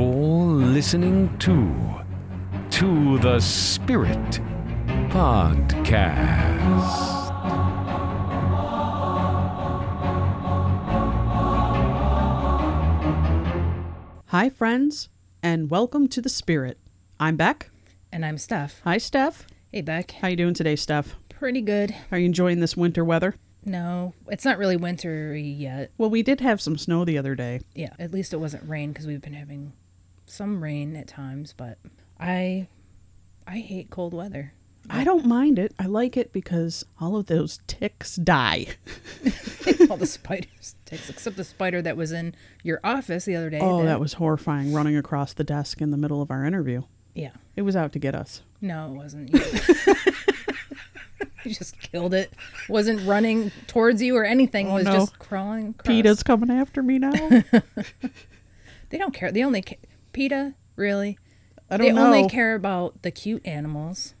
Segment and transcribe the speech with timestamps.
[0.00, 2.00] You're listening to
[2.70, 4.40] To the Spirit
[5.10, 6.00] Podcast.
[14.28, 15.10] Hi, friends,
[15.42, 16.78] and welcome to the Spirit.
[17.20, 17.70] I'm Beck.
[18.10, 18.80] And I'm Steph.
[18.84, 19.46] Hi, Steph.
[19.70, 20.12] Hey, Beck.
[20.12, 21.14] How you doing today, Steph?
[21.28, 21.94] Pretty good.
[22.10, 23.34] Are you enjoying this winter weather?
[23.66, 25.90] No, it's not really wintry yet.
[25.98, 27.60] Well, we did have some snow the other day.
[27.74, 29.74] Yeah, at least it wasn't rain because we've been having
[30.30, 31.54] some rain at times.
[31.56, 31.78] But
[32.18, 32.68] I,
[33.46, 34.52] I hate cold weather.
[34.88, 35.74] I don't mind it.
[35.78, 38.66] I like it because all of those ticks die.
[39.90, 43.60] All the spiders, ticks, except the spider that was in your office the other day.
[43.60, 46.82] Oh, that was horrifying running across the desk in the middle of our interview.
[47.14, 47.32] Yeah.
[47.56, 48.42] It was out to get us.
[48.60, 49.34] No, it wasn't.
[49.34, 49.40] You,
[51.54, 52.32] just killed it.
[52.68, 54.70] Wasn't running towards you or anything.
[54.70, 54.92] Oh, was no.
[54.92, 55.68] just crawling.
[55.68, 55.86] Across.
[55.86, 57.12] PETA's coming after me now.
[58.90, 59.30] They don't care.
[59.32, 59.62] They only
[60.20, 61.18] PETA really.
[61.70, 62.06] I they don't know.
[62.12, 64.12] only care about the cute animals.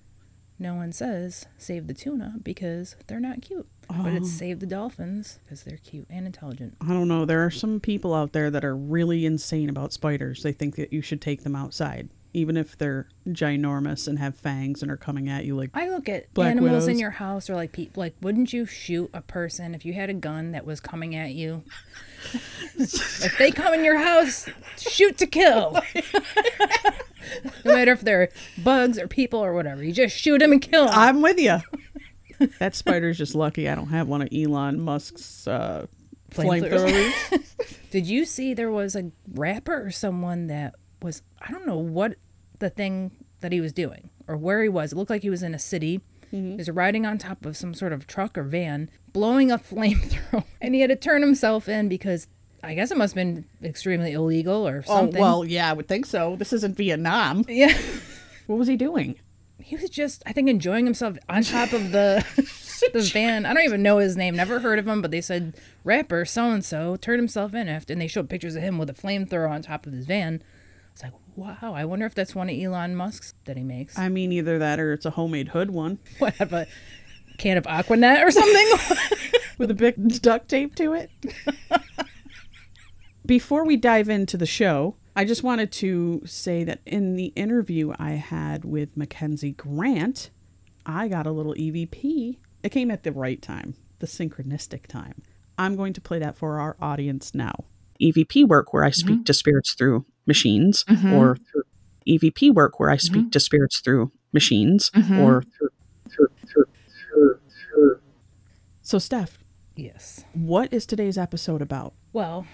[0.58, 4.16] No one says save the tuna because they're not cute, but Oh.
[4.16, 6.76] it's save the dolphins because they're cute and intelligent.
[6.80, 7.26] I don't know.
[7.26, 10.42] There are some people out there that are really insane about spiders.
[10.42, 14.80] They think that you should take them outside, even if they're ginormous and have fangs
[14.82, 17.56] and are coming at you like I look at Black animals in your house or
[17.56, 20.80] like people like wouldn't you shoot a person if you had a gun that was
[20.80, 21.62] coming at you?
[22.78, 25.80] If they come in your house, shoot to kill.
[27.64, 30.86] no matter if they're bugs or people or whatever, you just shoot them and kill
[30.86, 30.94] them.
[30.96, 31.58] I'm with you.
[32.58, 35.86] that spider's just lucky I don't have one of Elon Musk's uh,
[36.30, 37.10] Flamethrowers.
[37.10, 37.80] flamethrowers.
[37.90, 42.14] Did you see there was a rapper or someone that was I don't know what
[42.58, 44.92] the thing that he was doing or where he was.
[44.92, 46.00] It looked like he was in a city.
[46.32, 46.50] Mm-hmm.
[46.50, 50.44] He was riding on top of some sort of truck or van, blowing a flamethrower,
[50.60, 52.28] and he had to turn himself in because
[52.62, 54.92] I guess it must have been extremely illegal or something.
[54.92, 55.20] oh something.
[55.20, 56.36] well, yeah, I would think so.
[56.36, 57.44] This isn't Vietnam.
[57.48, 57.76] yeah.
[58.46, 59.16] What was he doing?
[59.58, 62.24] He was just, I think, enjoying himself on top of the
[62.92, 63.46] the van.
[63.46, 64.34] I don't even know his name.
[64.36, 67.92] Never heard of him, but they said rapper so and so turned himself in after,
[67.92, 70.42] and they showed pictures of him with a flamethrower on top of his van.
[71.00, 71.74] It's like, wow.
[71.74, 73.98] I wonder if that's one of Elon Musk's that he makes.
[73.98, 76.66] I mean, either that or it's a homemade hood one what have a
[77.38, 78.98] can of Aquanet or something?
[79.58, 81.10] with a big duct tape to it.
[83.24, 87.94] Before we dive into the show, I just wanted to say that in the interview
[87.98, 90.30] I had with Mackenzie Grant,
[90.84, 92.38] I got a little EVP.
[92.62, 95.22] It came at the right time, the synchronistic time.
[95.56, 97.64] I'm going to play that for our audience now.
[98.00, 99.24] EVP work where I speak mm-hmm.
[99.24, 101.12] to spirits through machines mm-hmm.
[101.12, 101.62] or through
[102.08, 103.30] EVP work where I speak mm-hmm.
[103.30, 105.68] to spirits through machines or through,
[106.08, 106.64] through, through,
[107.12, 107.40] through,
[107.72, 108.00] through.
[108.82, 109.38] So, Steph,
[109.76, 110.24] yes.
[110.32, 111.94] what is today's episode about?
[112.12, 112.46] Well,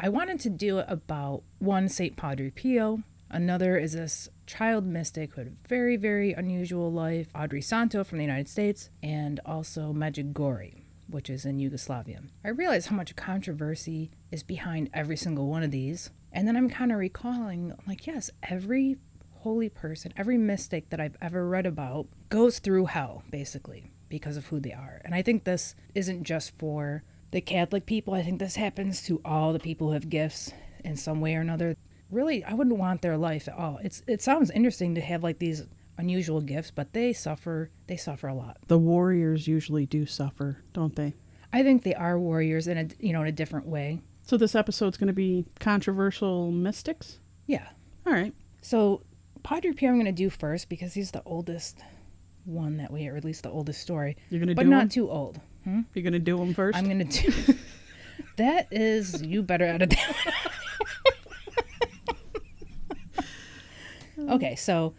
[0.00, 2.16] I wanted to do it about one St.
[2.16, 3.02] Padre Pio.
[3.30, 8.18] Another is this child mystic who had a very, very unusual life, Audrey Santo from
[8.18, 12.22] the United States, and also Medjugorje, which is in Yugoslavia.
[12.44, 16.10] I realize how much controversy is behind every single one of these.
[16.32, 18.98] And then I'm kind of recalling, like, yes, every
[19.32, 24.46] holy person, every mystic that I've ever read about goes through hell, basically, because of
[24.46, 25.00] who they are.
[25.04, 28.14] And I think this isn't just for the Catholic people.
[28.14, 30.52] I think this happens to all the people who have gifts
[30.84, 31.76] in some way or another.
[32.10, 33.78] Really, I wouldn't want their life at all.
[33.82, 35.66] It's it sounds interesting to have like these
[35.98, 38.56] unusual gifts, but they suffer they suffer a lot.
[38.68, 41.14] The warriors usually do suffer, don't they?
[41.52, 44.00] I think they are warriors in a you know in a different way.
[44.22, 47.18] So this episode's going to be controversial mystics.
[47.46, 47.66] Yeah.
[48.06, 48.34] All right.
[48.60, 49.02] So
[49.42, 51.78] Padre Pio I'm going to do first because he's the oldest
[52.44, 54.88] one that we, or at least the oldest story, You're going to but not them?
[54.90, 55.40] too old.
[55.64, 55.80] Hmm?
[55.94, 57.32] You're going to do them 1st I'm gonna do.
[58.36, 60.52] that is you better edit that.
[64.16, 64.94] one okay, so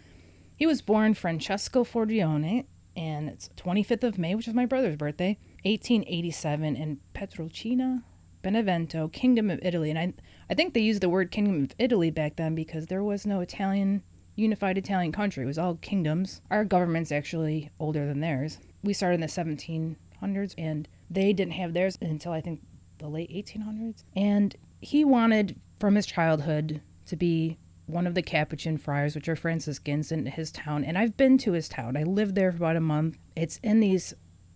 [0.59, 5.37] he was born Francesco Forgione, and it's 25th of May, which is my brother's birthday,
[5.63, 8.03] 1887, in Pietrelcina,
[8.41, 9.89] Benevento, Kingdom of Italy.
[9.89, 10.13] And I,
[10.49, 13.39] I think they used the word Kingdom of Italy back then because there was no
[13.39, 14.03] Italian
[14.35, 15.43] unified Italian country.
[15.43, 16.41] It was all kingdoms.
[16.51, 18.57] Our government's actually older than theirs.
[18.83, 22.61] We started in the 1700s, and they didn't have theirs until I think
[22.97, 24.03] the late 1800s.
[24.13, 27.57] And he wanted from his childhood to be
[27.89, 30.83] one of the Capuchin friars, which are Franciscans in his town.
[30.83, 31.97] And I've been to his town.
[31.97, 33.17] I lived there for about a month.
[33.35, 34.13] It's in these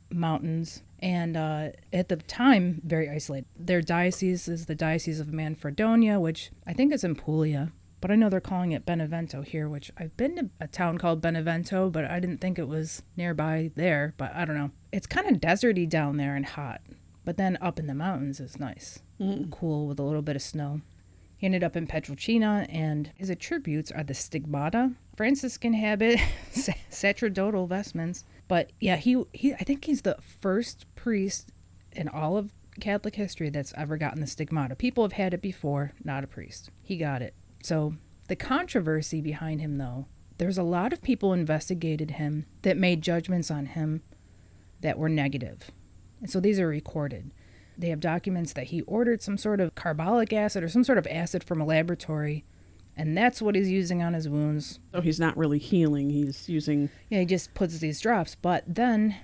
[0.09, 6.19] mountains and uh, at the time very isolated their diocese is the diocese of manfredonia
[6.19, 9.91] which i think is in puglia but i know they're calling it benevento here which
[9.97, 14.13] i've been to a town called benevento but i didn't think it was nearby there
[14.17, 16.81] but i don't know it's kind of deserty down there and hot
[17.25, 18.99] but then up in the mountains is nice
[19.51, 20.81] cool with a little bit of snow
[21.43, 26.17] He ended up in Pietrelcina, and his attributes are the stigmata, Franciscan habit,
[26.89, 28.23] sacerdotal vestments.
[28.47, 31.51] But yeah, he, he I think he's the first priest
[31.91, 34.77] in all of Catholic history that's ever gotten the stigmata.
[34.77, 36.69] People have had it before, not a priest.
[36.81, 37.33] He got it.
[37.61, 37.95] So
[38.29, 40.05] the controversy behind him, though,
[40.37, 44.01] there's a lot of people investigated him that made judgments on him
[44.79, 45.71] that were negative.
[46.21, 47.31] And so these are recorded.
[47.77, 51.07] They have documents that he ordered some sort of carbolic acid or some sort of
[51.07, 52.43] acid from a laboratory,
[52.95, 54.79] and that's what he's using on his wounds.
[54.93, 56.09] So he's not really healing.
[56.09, 56.89] He's using.
[57.09, 58.35] Yeah, he just puts these drops.
[58.35, 59.15] But then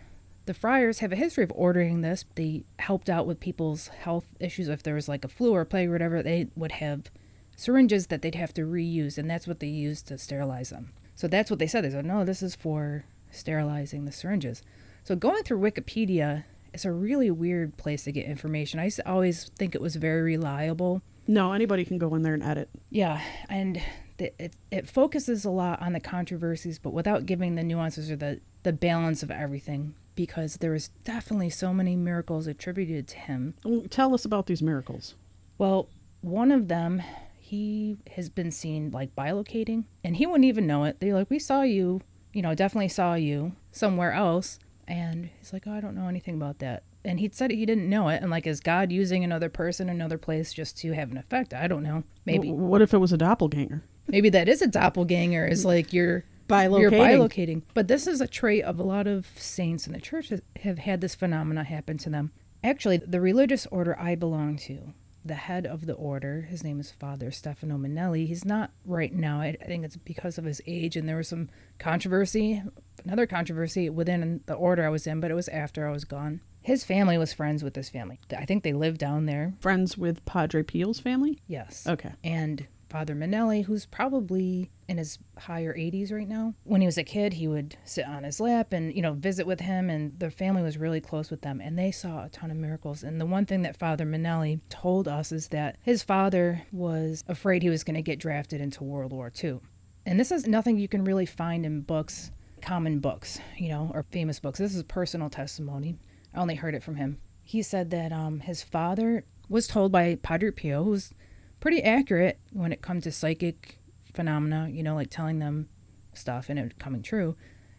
[0.45, 2.25] the friars have a history of ordering this.
[2.33, 4.67] They helped out with people's health issues.
[4.67, 7.11] If there was like a flu or a plague or whatever, they would have
[7.55, 10.91] syringes that they'd have to reuse, and that's what they used to sterilize them.
[11.13, 11.83] So that's what they said.
[11.83, 14.63] They said, no, this is for sterilizing the syringes.
[15.03, 18.79] So going through Wikipedia is a really weird place to get information.
[18.79, 21.01] I used always think it was very reliable.
[21.27, 22.69] No, anybody can go in there and edit.
[22.89, 23.81] Yeah, and
[24.17, 28.15] the, it, it focuses a lot on the controversies, but without giving the nuances or
[28.15, 33.53] the, the balance of everything because there was definitely so many miracles attributed to him.
[33.89, 35.15] Tell us about these miracles.
[35.57, 35.87] Well,
[36.21, 37.01] one of them,
[37.39, 40.99] he has been seen like bilocating, and he wouldn't even know it.
[40.99, 42.01] They're like, "We saw you,
[42.33, 46.35] you know, definitely saw you somewhere else," and he's like, "Oh, I don't know anything
[46.35, 49.47] about that." And he said he didn't know it, and like, is God using another
[49.47, 51.53] person, another place, just to have an effect?
[51.53, 52.03] I don't know.
[52.25, 52.49] Maybe.
[52.49, 53.83] W- what if it was a doppelganger?
[54.07, 55.47] Maybe that is a doppelganger.
[55.47, 56.81] Is like you're bilocating.
[56.81, 57.61] You're bilocating.
[57.73, 60.33] But this is a trait of a lot of saints in the church
[60.63, 62.31] have had this phenomena happen to them.
[62.63, 64.93] Actually, the religious order I belong to,
[65.23, 68.25] the head of the order, his name is Father Stefano Manelli.
[68.25, 69.41] He's not right now.
[69.41, 72.63] I, I think it's because of his age, and there was some controversy,
[73.03, 76.41] another controversy within the order I was in, but it was after I was gone.
[76.61, 78.19] His family was friends with this family.
[78.37, 79.53] I think they lived down there.
[79.59, 81.39] Friends with Padre Pio's family?
[81.47, 81.87] Yes.
[81.87, 82.11] Okay.
[82.23, 86.55] And Father Manelli, who's probably in his higher 80s right now.
[86.63, 89.45] When he was a kid, he would sit on his lap and, you know, visit
[89.45, 92.49] with him, and their family was really close with them, and they saw a ton
[92.49, 93.03] of miracles.
[93.03, 97.61] And the one thing that Father Manelli told us is that his father was afraid
[97.61, 99.59] he was going to get drafted into World War II.
[100.05, 102.31] And this is nothing you can really find in books,
[102.61, 104.57] common books, you know, or famous books.
[104.57, 105.97] This is personal testimony.
[106.33, 107.19] I only heard it from him.
[107.43, 111.13] He said that um, his father was told by Padre Pio, who's
[111.59, 113.79] pretty accurate when it comes to psychic
[114.13, 115.69] phenomena, you know, like telling them
[116.13, 117.35] stuff and it coming true.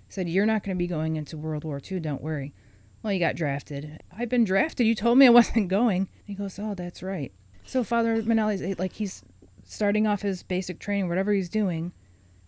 [0.09, 2.53] Said, You're not going to be going into World War II, don't worry.
[3.03, 4.03] Well, you got drafted.
[4.17, 4.87] I've been drafted.
[4.87, 6.09] You told me I wasn't going.
[6.25, 7.33] He goes, Oh, that's right.
[7.65, 9.23] So Father Manelli's eh, like, he's
[9.65, 11.93] starting off his basic training, whatever he's doing,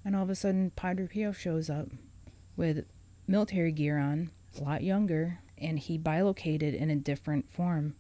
[0.05, 1.89] and all of a sudden Padre Pio shows up
[2.57, 2.85] with
[3.27, 7.95] military gear on, a lot younger, and he bilocated in a different form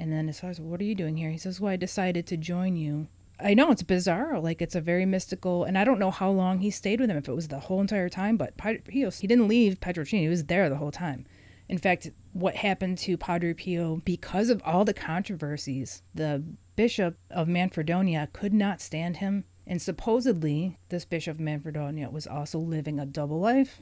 [0.00, 1.30] and then as far as what are you doing here?
[1.30, 3.08] He says, Well, I decided to join you.
[3.38, 6.60] I know it's bizarre, like it's a very mystical, and I don't know how long
[6.60, 9.26] he stayed with him, if it was the whole entire time, but Padre Pio, he
[9.26, 11.26] didn't leave Pietrelcina, he was there the whole time.
[11.68, 16.42] In fact, what happened to Padre Pio, because of all the controversies, the
[16.76, 22.58] Bishop of Manfredonia could not stand him, and supposedly this Bishop of Manfredonia was also
[22.58, 23.80] living a double life,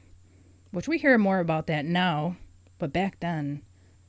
[0.71, 2.37] which we hear more about that now,
[2.79, 3.63] but back then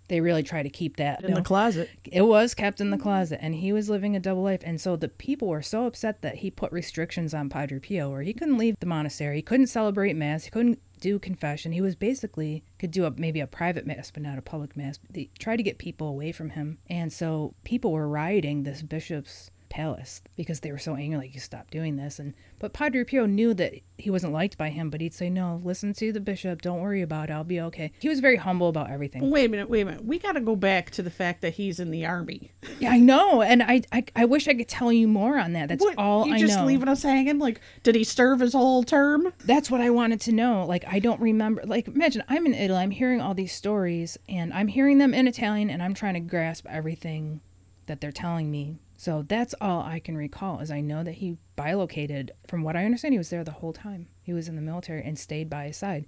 [0.09, 1.89] they really try to keep that in the closet.
[2.03, 4.61] It was kept in the closet, and he was living a double life.
[4.63, 8.23] And so the people were so upset that he put restrictions on Padre Pio, where
[8.23, 11.71] he couldn't leave the monastery, he couldn't celebrate mass, he couldn't do confession.
[11.71, 14.99] He was basically could do a maybe a private mass, but not a public mass.
[15.09, 19.51] They tried to get people away from him, and so people were rioting this bishop's
[19.69, 22.19] palace because they were so angry like you stop doing this.
[22.19, 25.61] And but padre pio knew that he wasn't liked by him but he'd say no
[25.63, 26.61] listen to the bishop.
[26.61, 27.33] Don't worry about it.
[27.33, 27.91] I'll be okay.
[27.99, 29.29] He was very humble about everything.
[29.29, 30.05] Wait a minute wait a minute.
[30.05, 32.51] We got to go back to the fact that he's in the army.
[32.79, 33.41] Yeah i know.
[33.41, 35.69] And i i, I wish i could tell you more on that.
[35.69, 36.65] That's what, all you i just know.
[36.65, 37.39] leaving us hanging?
[37.39, 39.31] Like did he serve his whole term?
[39.45, 40.65] That's what i wanted to know.
[40.65, 41.63] Like i don't remember.
[41.65, 42.79] Like imagine i'm in italy.
[42.79, 46.19] I'm hearing all these stories and i'm hearing them in italian and i'm trying to
[46.19, 47.41] grasp everything
[47.85, 51.37] that they're telling me so that's all I can recall is I know that he
[51.55, 52.33] bilocated.
[52.49, 54.09] From what I understand, he was there the whole time.
[54.21, 56.05] He was in the military and stayed by his side.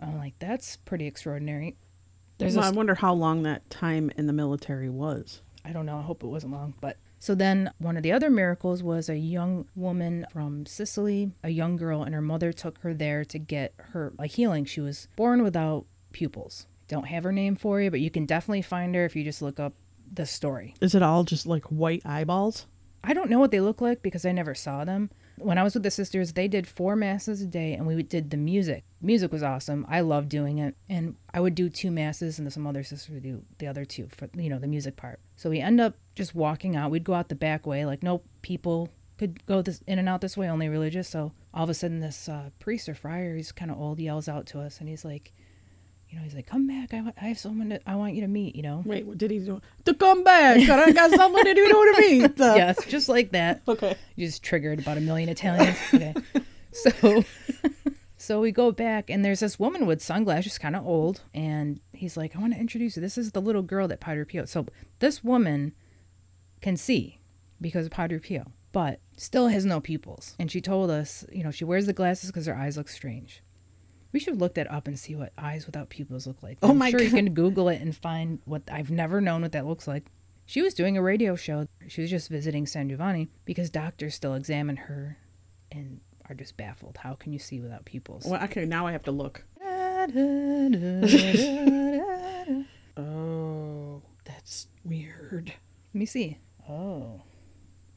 [0.00, 1.76] I'm like, that's pretty extraordinary.
[2.38, 5.42] There's well, I wonder how long that time in the military was.
[5.66, 5.98] I don't know.
[5.98, 6.72] I hope it wasn't long.
[6.80, 11.50] But so then one of the other miracles was a young woman from Sicily, a
[11.50, 14.64] young girl, and her mother took her there to get her a healing.
[14.64, 16.66] She was born without pupils.
[16.88, 19.42] Don't have her name for you, but you can definitely find her if you just
[19.42, 19.74] look up
[20.16, 20.74] the story.
[20.80, 22.66] Is it all just like white eyeballs?
[23.02, 25.10] I don't know what they look like because I never saw them.
[25.36, 28.30] When I was with the sisters, they did four masses a day and we did
[28.30, 28.84] the music.
[29.02, 29.84] Music was awesome.
[29.88, 30.74] I loved doing it.
[30.88, 34.08] And I would do two masses and some other sisters would do the other two
[34.10, 35.20] for, you know, the music part.
[35.36, 36.90] So we end up just walking out.
[36.90, 37.84] We'd go out the back way.
[37.84, 41.08] Like, no people could go this in and out this way, only religious.
[41.08, 44.28] So all of a sudden, this uh, priest or friar, he's kind of old, yells
[44.28, 45.32] out to us and he's like,
[46.14, 46.94] you know, he's like, come back.
[46.94, 48.84] I, wa- I have someone that I want you to meet, you know?
[48.86, 49.60] Wait, what did he do?
[49.84, 50.58] To come back.
[50.58, 52.20] I got someone to do to me.
[52.28, 53.62] The- yes, just like that.
[53.66, 53.96] Okay.
[54.14, 55.76] You just triggered about a million Italians.
[55.92, 56.14] Okay.
[56.72, 57.24] so
[58.16, 62.16] so we go back and there's this woman with sunglasses, kind of old, and he's
[62.16, 63.02] like, I want to introduce you.
[63.02, 64.44] This is the little girl that Padre Pio.
[64.44, 64.66] So
[65.00, 65.72] this woman
[66.60, 67.18] can see
[67.60, 70.36] because of Padre Pio, but still has no pupils.
[70.38, 73.42] And she told us, you know, she wears the glasses because her eyes look strange.
[74.14, 76.56] We should look that up and see what eyes without pupils look like.
[76.62, 79.52] Oh I'm my sure you can Google it and find what I've never known what
[79.52, 80.04] that looks like.
[80.46, 81.66] She was doing a radio show.
[81.88, 85.18] She was just visiting San Giovanni because doctors still examine her
[85.72, 86.98] and are just baffled.
[87.02, 88.24] How can you see without pupils?
[88.24, 89.44] Well, okay, now I have to look.
[92.96, 95.52] Oh, that's weird.
[95.92, 96.38] Let me see.
[96.68, 97.20] Oh.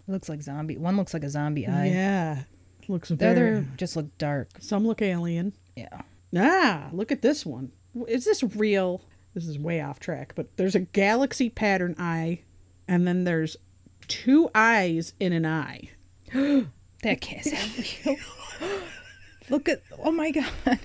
[0.08, 0.78] It looks like zombie.
[0.78, 1.88] One looks like a zombie eye.
[1.88, 2.44] Yeah.
[2.88, 3.58] Looks The very.
[3.58, 4.50] other just look dark.
[4.60, 5.54] Some look alien.
[5.78, 6.02] Yeah.
[6.36, 7.72] Ah, look at this one.
[8.08, 9.02] Is this real?
[9.34, 12.42] This is way off track, but there's a galaxy pattern eye,
[12.88, 13.56] and then there's
[14.08, 15.90] two eyes in an eye.
[17.04, 17.72] That can't sound
[18.06, 18.16] real.
[19.52, 19.84] look at.
[20.04, 20.80] Oh my God.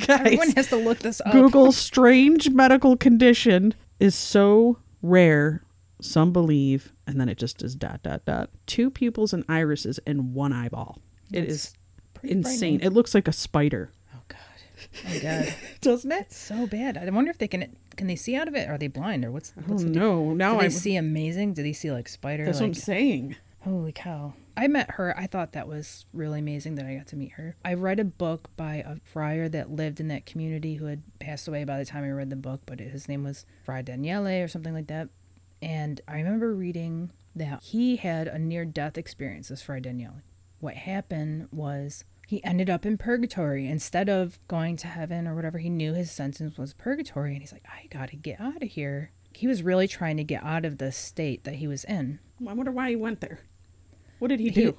[0.00, 1.30] Guys, Everyone has to look this up.
[1.32, 5.62] Google strange medical condition is so rare.
[6.00, 8.50] Some believe, and then it just is dot dot dot.
[8.66, 10.98] Two pupils and irises and one eyeball.
[11.32, 11.74] It That's is
[12.14, 12.80] pretty insane.
[12.82, 13.92] It looks like a spider,
[14.76, 15.10] Oh God.
[15.10, 15.54] Oh my God.
[15.80, 16.32] doesn't it?
[16.32, 16.96] so bad.
[16.96, 17.76] I wonder if they can.
[17.96, 18.68] Can they see out of it?
[18.68, 19.52] Are they blind or what's?
[19.58, 20.02] Oh what's the deal?
[20.02, 20.34] no!
[20.34, 21.54] Now Do they I see amazing?
[21.54, 22.44] Do they see like spider?
[22.44, 23.36] That's what I'm like, saying.
[23.60, 24.34] Holy cow.
[24.56, 25.16] I met her.
[25.18, 27.56] I thought that was really amazing that I got to meet her.
[27.64, 31.46] I read a book by a friar that lived in that community who had passed
[31.46, 34.48] away by the time I read the book, but his name was Fra Daniele or
[34.48, 35.08] something like that.
[35.60, 40.22] And I remember reading that he had a near death experience, this Fra Daniele.
[40.60, 45.58] What happened was he ended up in purgatory instead of going to heaven or whatever.
[45.58, 49.12] He knew his sentence was purgatory, and he's like, I gotta get out of here.
[49.32, 52.18] He was really trying to get out of the state that he was in.
[52.46, 53.40] I wonder why he went there.
[54.18, 54.76] What did he He- do?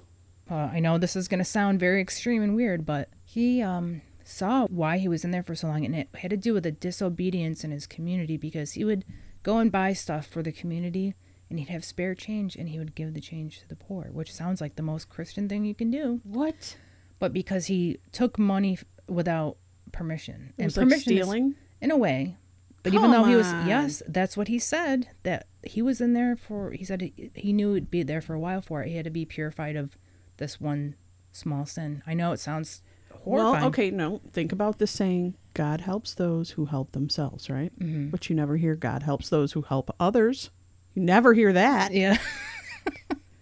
[0.51, 4.01] uh, I know this is going to sound very extreme and weird, but he um,
[4.23, 6.65] saw why he was in there for so long, and it had to do with
[6.65, 9.05] a disobedience in his community because he would
[9.43, 11.13] go and buy stuff for the community,
[11.49, 14.33] and he'd have spare change, and he would give the change to the poor, which
[14.33, 16.19] sounds like the most Christian thing you can do.
[16.23, 16.75] What?
[17.19, 19.57] But because he took money without
[19.91, 22.35] permission, like permission is- in a way.
[22.83, 23.67] But even though he was, on.
[23.67, 25.09] yes, that's what he said.
[25.23, 26.71] That he was in there for.
[26.71, 28.87] He said he, he knew he'd be there for a while for it.
[28.87, 29.97] He had to be purified of
[30.37, 30.95] this one
[31.33, 32.01] small sin.
[32.07, 32.81] I know it sounds
[33.11, 33.53] horrifying.
[33.55, 34.21] Well, okay, no.
[34.31, 37.77] Think about the saying, God helps those who help themselves, right?
[37.77, 38.09] Mm-hmm.
[38.09, 40.49] But you never hear God helps those who help others.
[40.93, 41.91] You never hear that.
[41.93, 42.17] Yeah.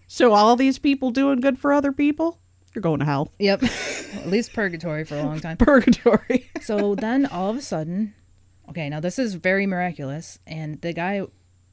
[0.08, 2.38] So all these people doing good for other people,
[2.76, 3.32] you're going to hell.
[3.38, 3.62] yep.
[4.14, 5.56] At least purgatory for a long time.
[5.58, 6.50] Purgatory.
[6.62, 8.14] So then all of a sudden,
[8.68, 11.22] okay, now this is very miraculous, and the guy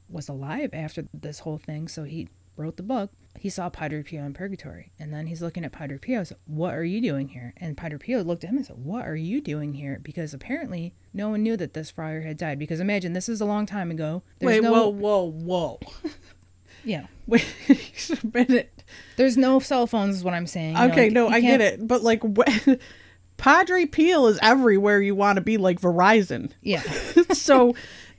[0.08, 3.10] was alive after this whole thing, so he wrote the book.
[3.36, 6.18] He saw Padre Pio in purgatory, and then he's looking at Padre Pio.
[6.18, 8.76] and said, "What are you doing here?" And Padre Pio looked at him and said,
[8.78, 12.60] "What are you doing here?" Because apparently no one knew that this friar had died.
[12.60, 14.22] Because imagine this is a long time ago.
[14.38, 15.80] There's Wait, no, whoa, whoa, whoa.
[16.84, 17.44] yeah, Wait
[18.22, 18.73] a minute.
[19.16, 20.16] There's no cell phones.
[20.16, 20.74] Is what I'm saying.
[20.76, 21.86] You know, Okay, like, no, I get can't- it.
[21.88, 22.74] But like, wh-
[23.36, 26.52] Padre Pio is everywhere you want to be, like Verizon.
[26.62, 26.82] Yeah,
[27.32, 27.74] so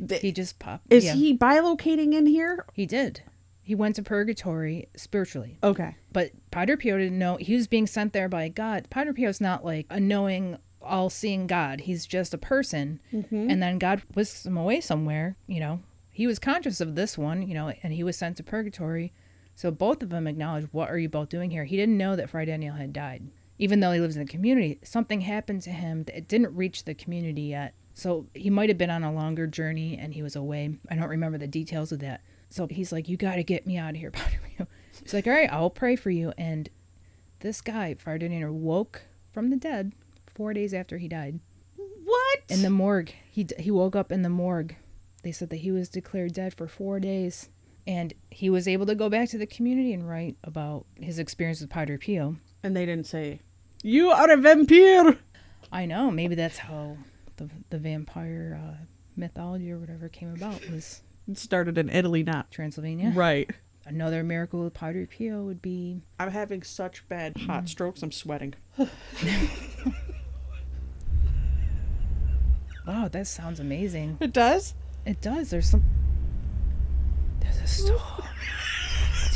[0.05, 0.91] th- he just popped.
[0.91, 1.13] is yeah.
[1.13, 2.65] he bilocating in here?
[2.74, 3.22] He did.
[3.63, 5.58] He went to purgatory spiritually.
[5.63, 5.96] Okay.
[6.12, 8.88] But Padre Pio didn't know he was being sent there by God.
[8.91, 11.79] Padre Pio's not like a knowing, all seeing God.
[11.82, 13.00] He's just a person.
[13.12, 13.50] Mm-hmm.
[13.50, 15.82] And then God whisks him away somewhere, you know.
[16.12, 19.12] He was conscious of this one, you know, and he was sent to purgatory.
[19.56, 21.64] So both of them acknowledged, What are you both doing here?
[21.64, 23.28] He didn't know that Fray Daniel had died.
[23.58, 26.84] Even though he lives in the community, something happened to him that it didn't reach
[26.84, 27.74] the community yet.
[27.94, 30.76] So he might have been on a longer journey and he was away.
[30.92, 32.22] I don't remember the details of that.
[32.50, 34.68] So he's like, You got to get me out of here, Padre.
[35.02, 36.34] He's like, All right, I'll pray for you.
[36.38, 36.70] And
[37.40, 39.94] this guy, Friar Daniel, woke from the dead
[40.28, 41.40] four days after he died
[41.78, 42.40] What?
[42.50, 43.14] in the morgue.
[43.32, 44.76] He, d- he woke up in the morgue.
[45.24, 47.50] They said that he was declared dead for four days.
[47.88, 51.62] And he was able to go back to the community and write about his experience
[51.62, 52.38] with Padre Pio.
[52.63, 53.42] and they didn't say,
[53.84, 55.18] "You are a vampire."
[55.72, 56.10] I know.
[56.12, 56.98] Maybe that's how
[57.38, 58.77] the the vampire uh,
[59.15, 63.12] mythology or whatever came about was It started in Italy, not Transylvania.
[63.15, 63.50] right.
[63.88, 68.01] Another miracle with Padre Pio would be I'm having such bad hot strokes.
[68.01, 68.56] I'm sweating.
[72.88, 74.18] wow, that sounds amazing.
[74.20, 74.74] It does.
[75.06, 75.50] It does.
[75.51, 75.84] There's some.
[77.66, 78.00] A storm.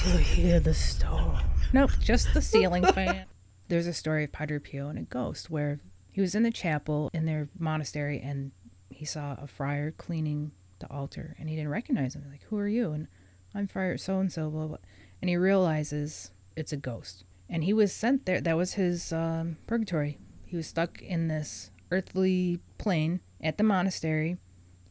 [0.03, 1.39] Do you hear the storm?
[1.73, 3.25] Nope, just the ceiling fan.
[3.69, 5.79] There's a story of Padre Pio and a ghost where
[6.11, 8.51] he was in the chapel in their monastery and
[8.91, 12.23] he saw a friar cleaning the altar and he didn't recognize him.
[12.29, 12.91] Like, who are you?
[12.91, 13.07] And
[13.55, 14.77] I'm Friar so and so, blah, blah.
[15.23, 17.23] And he realizes it's a ghost.
[17.49, 18.41] And he was sent there.
[18.41, 20.19] That was his um, purgatory.
[20.45, 24.37] He was stuck in this earthly plane at the monastery.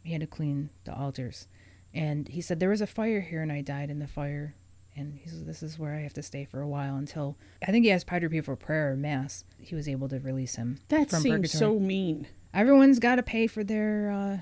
[0.02, 1.46] He had to clean the altars.
[1.94, 4.54] And he said, There was a fire here and I died in the fire.
[4.96, 7.70] And he says, This is where I have to stay for a while until I
[7.72, 9.44] think he asked Padre Pio for prayer or mass.
[9.60, 11.58] He was able to release him That from seems purgatory.
[11.58, 12.26] so mean.
[12.54, 14.38] Everyone's got to pay for their uh,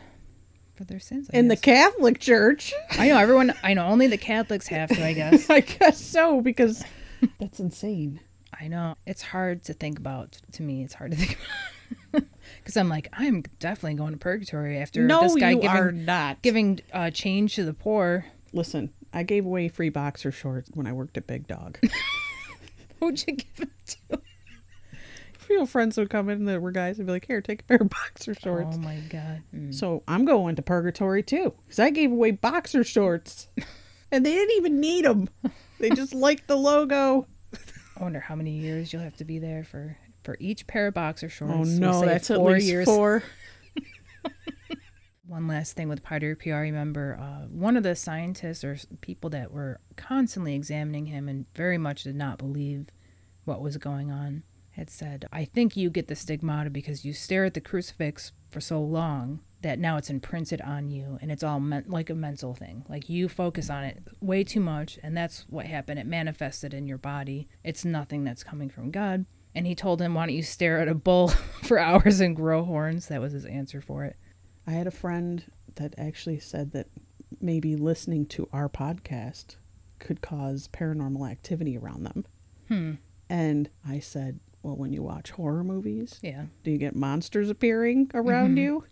[0.75, 1.29] for their sins.
[1.33, 1.57] I In the.
[1.57, 3.53] Catholic Church, I know everyone.
[3.62, 5.05] I know only the Catholics have to.
[5.05, 5.50] I guess.
[5.50, 6.85] I guess so because
[7.38, 8.21] that's insane.
[8.59, 10.38] I know it's hard to think about.
[10.53, 11.37] To me, it's hard to think
[12.59, 15.93] because I'm like I'm definitely going to purgatory after no, this guy you giving are
[15.93, 16.43] not.
[16.43, 18.26] giving uh, change to the poor.
[18.53, 21.79] Listen, I gave away free boxer shorts when I worked at Big Dog.
[23.00, 24.21] Who'd you give it to?
[25.38, 27.79] Few friends would come in that were guys and be like, "Here, take a pair
[27.79, 29.43] of boxer shorts." Oh my god.
[29.55, 29.73] Mm.
[29.75, 33.49] So I'm going to purgatory too, because I gave away boxer shorts,
[34.12, 35.29] and they didn't even need them.
[35.79, 37.26] They just liked the logo.
[37.99, 40.95] I wonder how many years you'll have to be there for for each pair of
[40.95, 41.54] boxer shorts.
[41.54, 42.85] Oh We'll no, say that's at four least years.
[42.85, 43.23] four.
[45.26, 49.30] One last thing with Padre Pio, I remember uh, one of the scientists or people
[49.30, 52.88] that were constantly examining him and very much did not believe
[53.45, 54.42] what was going on
[54.73, 58.61] had said, I think you get the stigmata because you stare at the crucifix for
[58.61, 62.54] so long that now it's imprinted on you and it's all meant like a mental
[62.54, 62.85] thing.
[62.88, 65.99] Like you focus on it way too much and that's what happened.
[65.99, 67.49] It manifested in your body.
[67.64, 69.25] It's nothing that's coming from God.
[69.56, 71.28] And he told him, Why don't you stare at a bull
[71.64, 73.06] for hours and grow horns?
[73.08, 74.16] That was his answer for it.
[74.66, 75.44] I had a friend
[75.76, 76.86] that actually said that
[77.40, 79.56] maybe listening to our podcast
[79.98, 82.26] could cause paranormal activity around them.
[82.68, 82.92] Hmm.
[83.30, 86.46] And I said, Well, when you watch horror movies, Yeah.
[86.62, 88.60] do you get monsters appearing around Mhm.
[88.60, 88.84] you?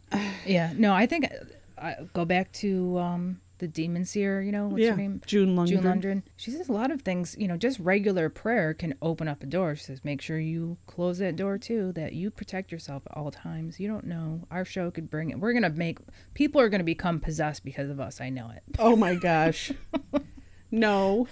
[0.47, 0.73] Yeah.
[0.77, 1.29] No, I think
[1.77, 4.91] I go back to um, the demon seer, you know, what's yeah.
[4.91, 5.21] her name?
[5.27, 5.69] June Lundgren.
[5.69, 6.23] June Lundgren.
[6.37, 9.47] She says a lot of things, you know, just regular prayer can open up a
[9.47, 9.77] door.
[9.77, 13.31] She says, make sure you close that door too, that you protect yourself at all
[13.31, 13.79] times.
[13.79, 14.47] You don't know.
[14.51, 15.39] Our show could bring it.
[15.39, 15.99] We're going to make,
[16.35, 18.21] people are going to become possessed because of us.
[18.21, 18.63] I know it.
[18.79, 19.73] Oh my gosh.
[20.71, 21.29] no.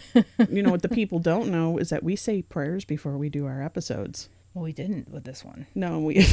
[0.48, 3.46] You know what the people don't know is that we say prayers before we do
[3.46, 4.28] our episodes.
[4.54, 5.66] Well, we didn't with this one.
[5.74, 6.26] No, we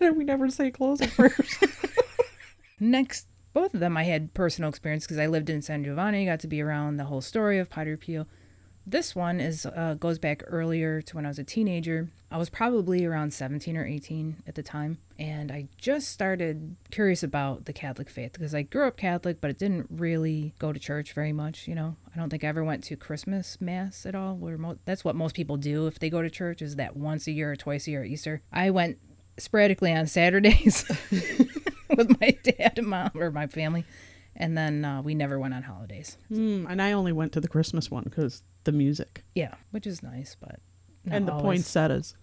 [0.00, 1.58] we never say closing prayers.
[2.80, 6.40] Next, both of them I had personal experience because I lived in San Giovanni, got
[6.40, 8.26] to be around the whole story of Padre Pio.
[8.86, 12.08] This one is uh, goes back earlier to when I was a teenager.
[12.30, 17.22] I was probably around 17 or 18 at the time, and I just started curious
[17.22, 20.78] about the Catholic faith because I grew up Catholic, but it didn't really go to
[20.78, 21.68] church very much.
[21.68, 24.36] You know, I don't think I ever went to Christmas mass at all.
[24.36, 27.26] Where mo- that's what most people do if they go to church is that once
[27.26, 28.40] a year or twice a year at Easter.
[28.50, 28.98] I went
[29.36, 30.84] sporadically on Saturdays
[31.98, 33.84] with my dad and mom or my family,
[34.34, 36.16] and then uh, we never went on holidays.
[36.32, 40.02] Mm, and I only went to the Christmas one because the music Yeah, which is
[40.02, 40.60] nice, but
[41.10, 41.44] and the always.
[41.44, 42.14] poinsettias.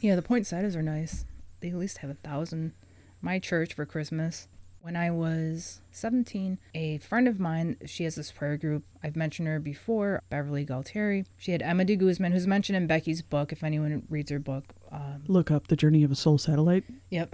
[0.00, 1.24] Yeah, the poinsettias are nice.
[1.60, 2.72] They at least have a thousand.
[3.20, 4.48] My church for Christmas.
[4.82, 8.82] When I was 17, a friend of mine, she has this prayer group.
[9.02, 11.26] I've mentioned her before, Beverly Galtieri.
[11.36, 14.64] She had Emma de Guzman, who's mentioned in Becky's book, if anyone reads her book.
[14.90, 17.30] Um, Look up the Journey of a Soul Satellite yep.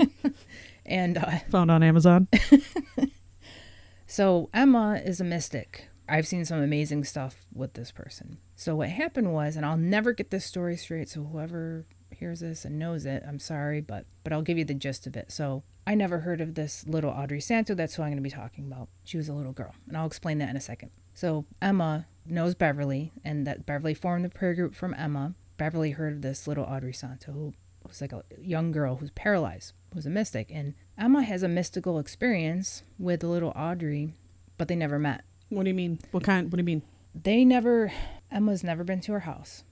[0.90, 2.28] and uh, found on Amazon.
[4.10, 5.86] So Emma is a mystic.
[6.08, 8.38] I've seen some amazing stuff with this person.
[8.56, 11.08] So what happened was, and I'll never get this story straight.
[11.08, 14.74] So whoever hears this and knows it, I'm sorry, but but I'll give you the
[14.74, 15.30] gist of it.
[15.30, 17.76] So I never heard of this little Audrey Santo.
[17.76, 18.88] That's who I'm going to be talking about.
[19.04, 20.90] She was a little girl, and I'll explain that in a second.
[21.14, 25.34] So Emma knows Beverly, and that Beverly formed the prayer group from Emma.
[25.56, 27.54] Beverly heard of this little Audrey Santo, who
[27.88, 31.98] was like a young girl who's paralyzed, who's a mystic, and Emma has a mystical
[31.98, 34.14] experience with little Audrey,
[34.58, 35.22] but they never met.
[35.48, 35.98] What do you mean?
[36.10, 36.50] What kind?
[36.50, 36.82] What do you mean?
[37.14, 37.92] They never,
[38.30, 39.64] Emma's never been to her house,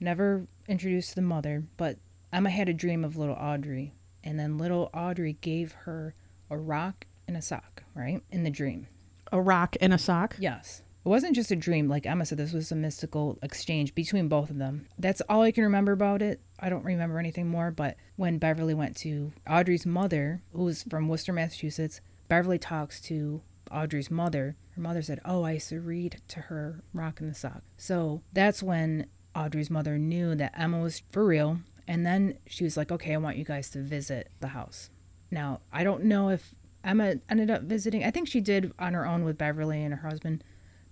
[0.00, 1.98] never introduced to the mother, but
[2.32, 6.14] Emma had a dream of little Audrey, and then little Audrey gave her
[6.50, 8.22] a rock and a sock, right?
[8.30, 8.86] In the dream.
[9.32, 10.36] A rock and a sock.
[10.38, 10.82] Yes.
[11.04, 11.88] It wasn't just a dream.
[11.88, 14.86] Like Emma said, this was a mystical exchange between both of them.
[14.98, 16.40] That's all I can remember about it.
[16.58, 17.70] I don't remember anything more.
[17.70, 23.42] But when Beverly went to Audrey's mother, who was from Worcester, Massachusetts, Beverly talks to
[23.70, 27.34] Audrey's mother, her mother said, Oh, I used to read to her Rock in the
[27.34, 27.62] Sock.
[27.76, 31.58] So that's when Audrey's mother knew that Emma was for real.
[31.86, 34.88] And then she was like, Okay, I want you guys to visit the house.
[35.30, 38.04] Now, I don't know if Emma ended up visiting.
[38.04, 40.44] I think she did on her own with Beverly and her husband.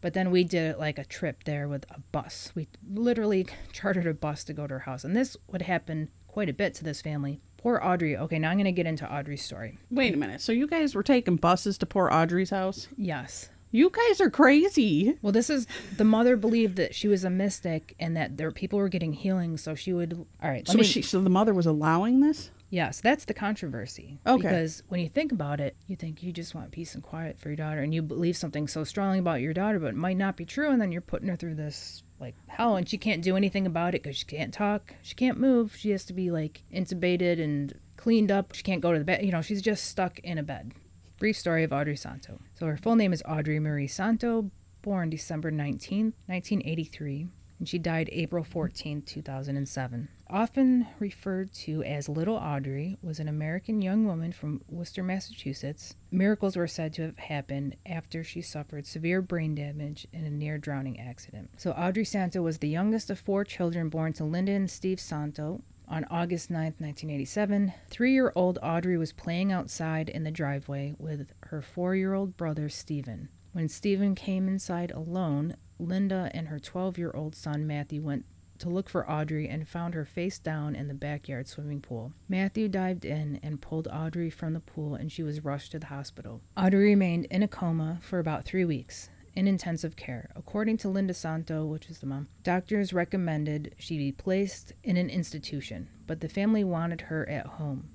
[0.02, 2.52] But then we did like a trip there with a bus.
[2.54, 5.04] We literally chartered a bus to go to her house.
[5.04, 7.40] And this would happen quite a bit to this family.
[7.56, 8.16] Poor Audrey.
[8.16, 9.78] Okay, now I'm going to get into Audrey's story.
[9.90, 10.40] Wait a minute.
[10.42, 12.88] So you guys were taking buses to poor Audrey's house?
[12.98, 13.48] Yes.
[13.70, 15.16] You guys are crazy.
[15.22, 18.78] Well, this is the mother believed that she was a mystic and that there people
[18.78, 20.26] were getting healing, so she would.
[20.42, 22.50] All right, So me- she so the mother was allowing this?
[22.72, 24.18] Yes, that's the controversy.
[24.26, 24.40] Okay.
[24.40, 27.50] Because when you think about it, you think you just want peace and quiet for
[27.50, 30.38] your daughter, and you believe something so strongly about your daughter, but it might not
[30.38, 33.36] be true, and then you're putting her through this like hell, and she can't do
[33.36, 36.62] anything about it because she can't talk, she can't move, she has to be like
[36.72, 39.22] intubated and cleaned up, she can't go to the bed.
[39.22, 40.72] You know, she's just stuck in a bed.
[41.18, 42.40] Brief story of Audrey Santo.
[42.54, 47.28] So her full name is Audrey Marie Santo, born December 19th, 1983,
[47.62, 50.08] and she died April 14, 2007.
[50.28, 55.94] Often referred to as Little Audrey, was an American young woman from Worcester, Massachusetts.
[56.10, 60.58] Miracles were said to have happened after she suffered severe brain damage in a near
[60.58, 61.50] drowning accident.
[61.56, 65.62] So Audrey Santo was the youngest of four children born to Linda and Steve Santo,
[65.86, 71.30] on August 9, 1987, three year old Audrey was playing outside in the driveway with
[71.44, 73.28] her four year old brother Stephen.
[73.52, 78.24] When Stephen came inside alone, Linda and her 12 year old son Matthew went
[78.58, 82.12] to look for Audrey and found her face down in the backyard swimming pool.
[82.28, 85.86] Matthew dived in and pulled Audrey from the pool and she was rushed to the
[85.86, 86.40] hospital.
[86.56, 90.30] Audrey remained in a coma for about three weeks in intensive care.
[90.36, 95.10] According to Linda Santo, which is the mom, doctors recommended she be placed in an
[95.10, 97.88] institution, but the family wanted her at home.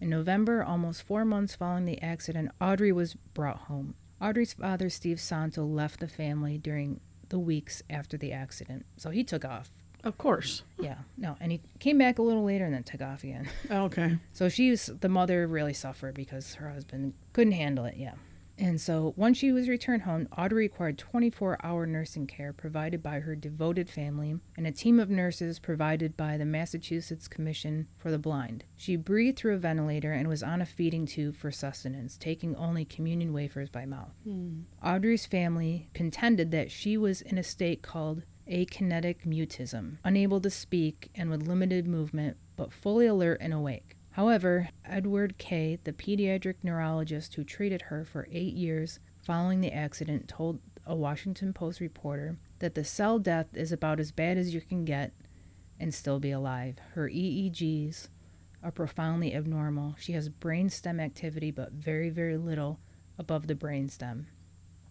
[0.00, 3.94] In November, almost four months following the accident, Audrey was brought home.
[4.20, 7.00] Audrey's father, Steve Santo, left the family during
[7.32, 9.70] the weeks after the accident, so he took off.
[10.04, 10.64] Of course.
[10.78, 13.48] Yeah, no, and he came back a little later and then took off again.
[13.70, 14.18] Okay.
[14.34, 17.96] So she's the mother really suffered because her husband couldn't handle it.
[17.96, 18.14] Yeah.
[18.62, 23.18] And so once she was returned home, Audrey required 24 hour nursing care provided by
[23.18, 28.20] her devoted family and a team of nurses provided by the Massachusetts Commission for the
[28.20, 28.62] Blind.
[28.76, 32.84] She breathed through a ventilator and was on a feeding tube for sustenance, taking only
[32.84, 34.14] communion wafers by mouth.
[34.22, 34.60] Hmm.
[34.80, 41.10] Audrey's family contended that she was in a state called akinetic mutism, unable to speak
[41.16, 43.96] and with limited movement, but fully alert and awake.
[44.12, 50.28] However, Edward Kay, the pediatric neurologist who treated her for eight years following the accident,
[50.28, 54.60] told a Washington Post reporter that the cell death is about as bad as you
[54.60, 55.12] can get
[55.80, 56.76] and still be alive.
[56.94, 58.08] Her EEGs
[58.62, 59.96] are profoundly abnormal.
[59.98, 62.80] She has brainstem activity, but very, very little
[63.18, 64.26] above the brainstem.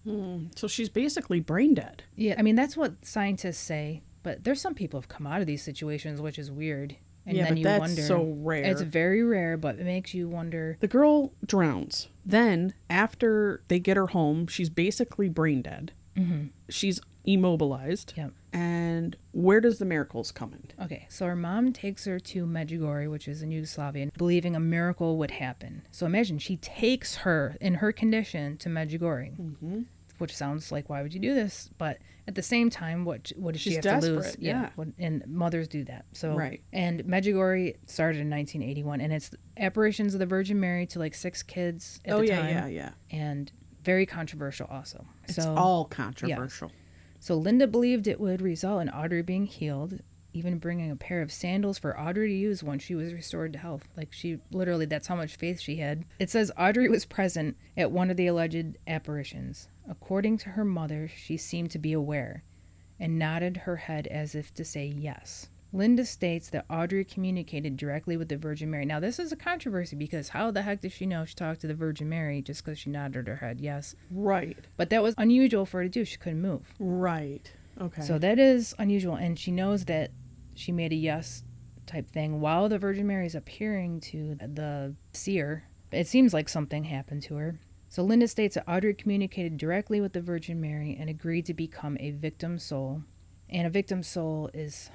[0.04, 0.46] Hmm.
[0.56, 2.04] So she's basically brain dead.
[2.16, 5.48] Yeah, I mean that's what scientists say, but there's some people have come out of
[5.48, 6.96] these situations, which is weird.
[7.26, 8.02] And yeah, then but you that's wonder.
[8.02, 8.64] so rare.
[8.64, 10.78] It's very rare, but it makes you wonder.
[10.80, 12.08] the girl drowns.
[12.26, 15.92] Then, after they get her home, she's basically brain dead.
[16.18, 16.48] Mm-hmm.
[16.70, 18.14] She's immobilized.
[18.18, 18.34] Yep.
[18.54, 20.84] And where does the miracles come in?
[20.84, 25.18] Okay, so her mom takes her to Medjugorje, which is in Yugoslavia, believing a miracle
[25.18, 25.84] would happen.
[25.92, 29.82] So imagine she takes her in her condition to Medjugorje, Mm-hmm.
[30.22, 31.70] Which sounds like why would you do this?
[31.78, 34.24] But at the same time, what what does she She's have to lose?
[34.24, 34.70] desperate, yeah.
[34.76, 36.06] what- and mothers do that.
[36.14, 36.62] So Right.
[36.72, 41.44] And Medjugorje started in 1981, and it's apparitions of the Virgin Mary to like six
[41.44, 42.92] kids at oh the yeah, time, yeah, yeah.
[43.20, 43.52] and
[43.84, 45.06] very controversial also.
[45.24, 46.72] It's so all controversial.
[47.20, 50.00] so Linda believed it would result in Audrey being healed,
[50.34, 53.60] even bringing a pair of sandals for Audrey to use once she was restored to
[53.60, 53.88] health.
[53.98, 56.06] Like she literally, that's how much faith she had.
[56.20, 59.68] It says Audrey was present at one of the alleged apparitions.
[59.90, 62.44] According to her mother, she seemed to be aware
[63.00, 65.50] and nodded her head as if to say yes.
[65.74, 68.86] Linda states that Audrey communicated directly with the Virgin Mary.
[68.86, 71.68] Now, this is a controversy because how the heck does she know she talked to
[71.68, 73.96] the Virgin Mary just because she nodded her head yes?
[74.12, 74.58] Right.
[74.76, 76.04] But that was unusual for her to do.
[76.04, 76.74] She couldn't move.
[76.78, 77.52] Right.
[77.80, 78.02] Okay.
[78.02, 80.12] So that is unusual, and she knows that
[80.54, 81.44] she made a yes
[81.86, 85.64] type thing while the Virgin Mary is appearing to the seer.
[85.92, 87.60] It seems like something happened to her.
[87.90, 91.98] So Linda states that Audrey communicated directly with the Virgin Mary and agreed to become
[92.00, 93.04] a victim soul.
[93.50, 94.90] And a victim soul is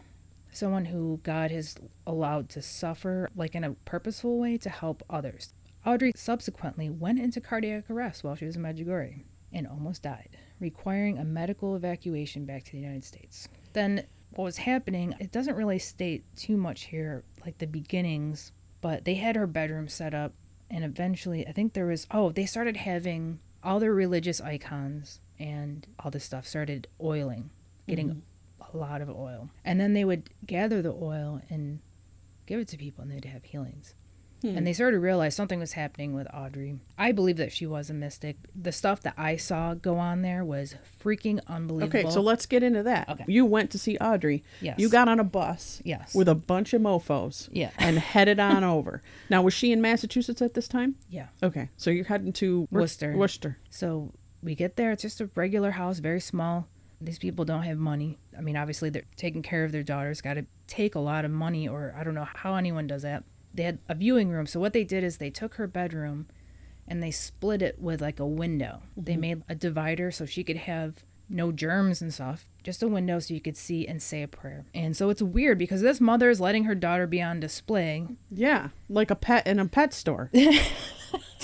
[0.51, 5.53] someone who God has allowed to suffer, like in a purposeful way, to help others.
[5.85, 11.19] Audrey subsequently went into cardiac arrest while she was in Medjugorje and almost died, requiring
[11.19, 13.47] a medical evacuation back to the United States.
[13.75, 19.05] Then, what was happening, it doesn't really state too much here, like the beginnings, but
[19.05, 20.33] they had her bedroom set up,
[20.71, 25.87] and eventually, I think there was, oh, they started having all their religious icons and
[25.99, 27.51] all this stuff started oiling,
[27.89, 28.77] getting mm-hmm.
[28.77, 29.51] a lot of oil.
[29.65, 31.81] And then they would gather the oil and
[32.47, 33.95] give it to people and they'd have healings.
[34.43, 34.57] Hmm.
[34.57, 36.79] And they started to realize something was happening with Audrey.
[36.99, 38.37] I believe that she was a mystic.
[38.55, 42.01] The stuff that I saw go on there was freaking unbelievable.
[42.01, 43.09] Okay, so let's get into that.
[43.09, 43.25] Okay.
[43.27, 44.45] You went to see Audrey.
[44.61, 44.79] Yes.
[44.79, 45.81] You got on a bus.
[45.85, 46.15] Yes.
[46.15, 47.49] With a bunch of mofos.
[47.51, 47.71] Yeah.
[47.79, 49.03] And headed on over.
[49.31, 50.97] Now, was she in Massachusetts at this time?
[51.09, 51.29] yeah.
[51.43, 53.17] Okay, so you're heading to Wor- Worcester.
[53.17, 53.59] Worcester.
[53.71, 54.93] So we get there.
[54.93, 56.69] It's just a regular house, very small.
[57.01, 58.19] These people don't have money.
[58.37, 60.21] I mean, obviously, they're taking care of their daughters.
[60.21, 63.25] Got to take a lot of money, or I don't know how anyone does that.
[63.57, 64.47] They had a viewing room.
[64.47, 66.27] So what they did is they took her bedroom
[66.87, 68.83] and they split it with like a window.
[68.97, 69.21] They mm-hmm.
[69.21, 73.35] made a divider so she could have no germs and stuff, just a window so
[73.35, 74.67] you could see and say a prayer.
[74.75, 78.69] And so it's weird because this mother is letting her daughter be on display Yeah,
[78.89, 80.31] like a pet in a pet store.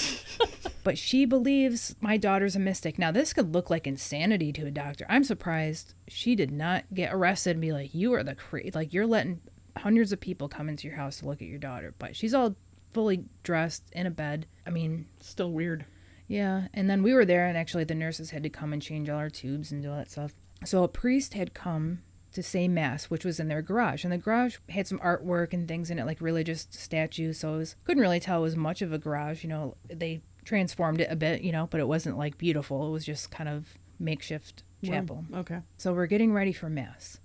[0.85, 2.99] but she believes my daughter's a mystic.
[2.99, 5.07] Now, this could look like insanity to a doctor.
[5.09, 8.93] I'm surprised she did not get arrested and be like, "You are the cra like
[8.93, 9.41] you're letting
[9.77, 12.57] hundreds of people come into your house to look at your daughter." But she's all
[12.93, 14.47] fully dressed in a bed.
[14.67, 15.87] I mean, Still weird.
[16.29, 16.69] yeah.
[16.75, 19.19] And then we were there, and actually the nurses had to come and change all
[19.19, 20.35] our tubes and do all that stuff.
[20.65, 24.19] So a priest had come to say mass, which was in their garage, and the
[24.19, 27.39] garage had some artwork and things in it, like religious statues.
[27.41, 29.43] So it was couldn't really tell it was much of a garage.
[29.43, 32.87] You know, they transformed it a bit, you know, but it wasn't like beautiful.
[32.87, 33.67] It was just kind of
[33.99, 35.25] makeshift chapel.
[35.35, 35.61] Okay.
[35.79, 37.21] So we're getting ready for mass.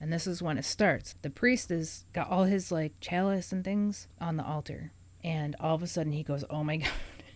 [0.00, 1.14] And this is when it starts.
[1.22, 4.92] The priest has got all his like chalice and things on the altar.
[5.24, 6.90] And all of a sudden he goes, Oh my god.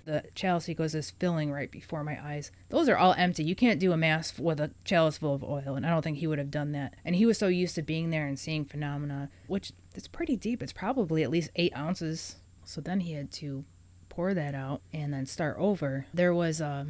[0.05, 2.51] The chalice he goes is filling right before my eyes.
[2.70, 3.44] Those are all empty.
[3.44, 6.18] You can't do a mass with a chalice full of oil, and I don't think
[6.18, 6.94] he would have done that.
[7.05, 10.61] And he was so used to being there and seeing phenomena, which it's pretty deep.
[10.61, 12.37] It's probably at least eight ounces.
[12.64, 13.64] So then he had to
[14.09, 16.07] pour that out and then start over.
[16.12, 16.87] There was a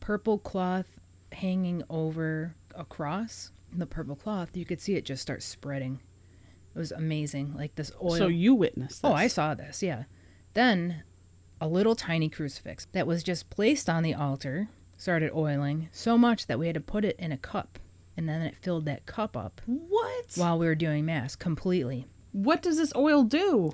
[0.00, 0.86] purple cloth
[1.32, 3.52] hanging over a cross.
[3.72, 6.00] The purple cloth, you could see it just start spreading.
[6.74, 7.54] It was amazing.
[7.56, 8.16] Like this oil.
[8.16, 9.10] So you witnessed this.
[9.10, 10.04] Oh, I saw this, yeah.
[10.54, 11.02] Then
[11.60, 16.46] a little tiny crucifix that was just placed on the altar started oiling so much
[16.46, 17.78] that we had to put it in a cup.
[18.16, 20.26] And then it filled that cup up What?
[20.36, 22.06] while we were doing Mass completely.
[22.32, 23.72] What does this oil do?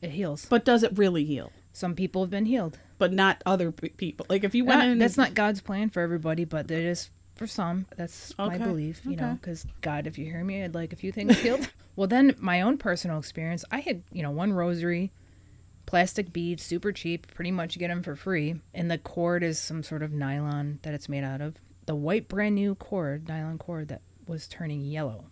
[0.00, 0.46] It heals.
[0.46, 1.52] But does it really heal?
[1.72, 2.78] Some people have been healed.
[2.98, 4.26] But not other people.
[4.28, 4.98] Like if you went Uh, in.
[4.98, 7.86] that's not God's plan for everybody, but it is for some.
[7.96, 11.12] That's my belief, you know, because God, if you hear me, I'd like a few
[11.12, 11.70] things healed.
[11.96, 15.12] well, then my own personal experience, I had, you know, one rosary,
[15.86, 18.60] plastic beads, super cheap, pretty much you get them for free.
[18.74, 21.56] And the cord is some sort of nylon that it's made out of.
[21.86, 25.24] The white, brand new cord, nylon cord that was turning yellow.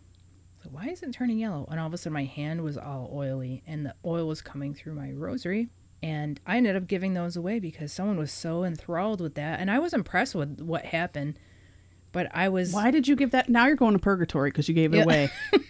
[0.62, 1.68] So why is it turning yellow?
[1.70, 4.74] And all of a sudden my hand was all oily and the oil was coming
[4.74, 5.68] through my rosary.
[6.02, 9.60] And I ended up giving those away because someone was so enthralled with that.
[9.60, 11.38] And I was impressed with what happened.
[12.16, 13.50] But I was Why did you give that?
[13.50, 15.02] Now you're going to purgatory because you gave it Yeah.
[15.02, 15.30] away.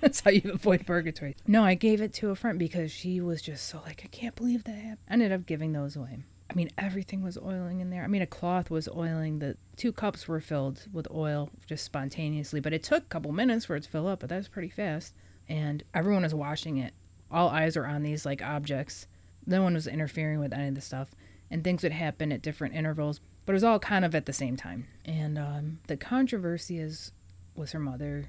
[0.00, 1.36] That's how you avoid purgatory.
[1.46, 4.34] No, I gave it to a friend because she was just so like, I can't
[4.34, 4.98] believe that happened.
[5.08, 6.18] I ended up giving those away.
[6.50, 8.02] I mean, everything was oiling in there.
[8.02, 9.38] I mean, a cloth was oiling.
[9.38, 13.66] The two cups were filled with oil just spontaneously, but it took a couple minutes
[13.66, 15.14] for it to fill up, but that was pretty fast.
[15.48, 16.92] And everyone was watching it.
[17.30, 19.06] All eyes were on these like objects.
[19.46, 21.14] No one was interfering with any of the stuff.
[21.52, 24.32] And things would happen at different intervals, but it was all kind of at the
[24.32, 24.86] same time.
[25.04, 27.10] And um, the controversy is
[27.56, 28.26] was her mother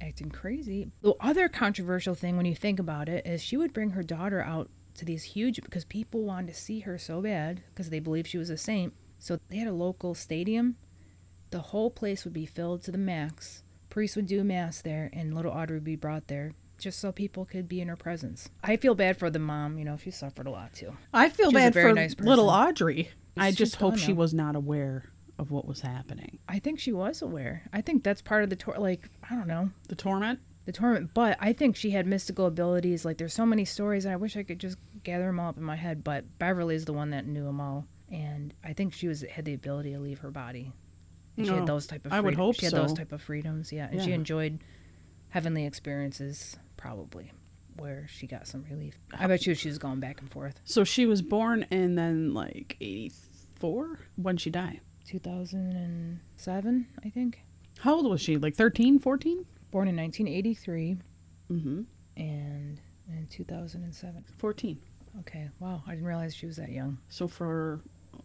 [0.00, 0.92] acting crazy.
[1.00, 4.40] The other controversial thing when you think about it is she would bring her daughter
[4.40, 8.28] out to these huge because people wanted to see her so bad because they believed
[8.28, 8.94] she was a saint.
[9.18, 10.76] So they had a local stadium.
[11.50, 13.64] The whole place would be filled to the max.
[13.90, 17.46] Priests would do mass there and little Audrey would be brought there just so people
[17.46, 18.48] could be in her presence.
[18.62, 20.96] I feel bad for the mom, you know, she suffered a lot too.
[21.12, 23.10] I feel bad very for nice little Audrey.
[23.36, 26.38] I just hope she was not aware of what was happening.
[26.48, 27.62] I think she was aware.
[27.72, 29.70] I think that's part of the tour like, I don't know.
[29.88, 30.40] The torment?
[30.64, 34.12] the torment but i think she had mystical abilities like there's so many stories and
[34.12, 36.92] i wish i could just gather them all up in my head but beverly's the
[36.92, 40.20] one that knew them all and i think she was had the ability to leave
[40.20, 40.72] her body
[41.36, 43.20] and she No, had those type of I would hope she had those type of
[43.20, 44.60] freedoms yeah and she enjoyed
[45.30, 47.32] heavenly experiences probably
[47.76, 50.84] where she got some relief i bet you she was going back and forth So
[50.84, 53.98] she was born in then like 84?
[54.16, 54.80] When she died?
[55.06, 57.40] 2007 i think
[57.80, 58.36] How old was she?
[58.36, 59.44] Like 13, 14?
[59.70, 60.96] born in 1983
[61.50, 61.82] Mm-hmm.
[62.16, 64.78] and in 2007 14.
[65.20, 67.80] okay wow i didn't realize she was that young So for